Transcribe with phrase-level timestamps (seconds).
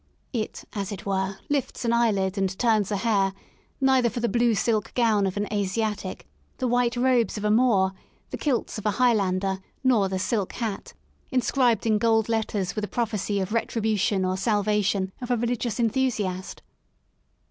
[0.33, 3.33] It, as it were, lifts an eyelid and turns a hair
[3.79, 6.25] neither for the blue silk gown of an Asiatic,
[6.57, 7.93] the white robes of a Moor,
[8.31, 10.93] the kilts of a Highlander, nor the silk hat,
[11.29, 16.63] inscribed in gold letters with a prophecy of retribution or salvation, of a religious enthusiast.